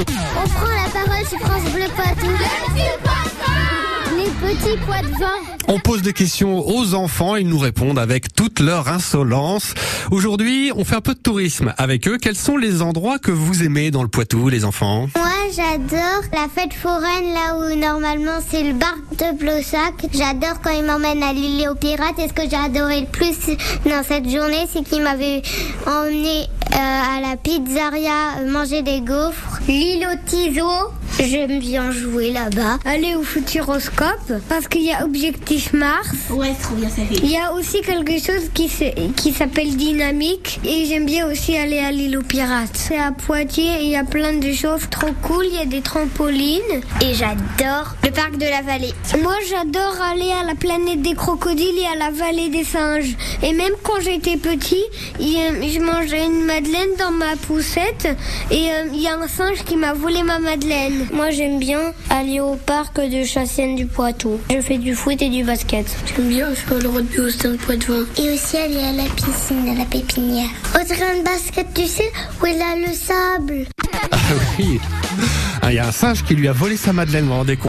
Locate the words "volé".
59.92-60.22, 76.52-76.76